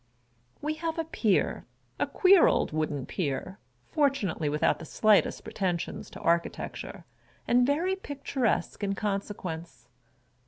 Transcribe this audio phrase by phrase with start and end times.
[0.63, 1.67] We have a pier—
[1.99, 3.59] a queer old wooden pier,
[3.91, 7.05] fortunately without the slightest pretensions to architecture,
[7.47, 9.87] and very picturesque in con sequence.